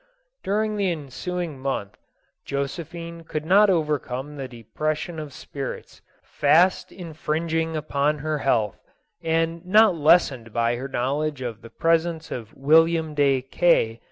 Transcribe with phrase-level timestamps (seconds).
[0.43, 1.95] During the ensuing month,
[2.43, 8.79] Josephine could not overcome the depression of spirits, fast in f«nging upon her health,
[9.23, 13.99] and not lessened by her knowledge of the presence of William de K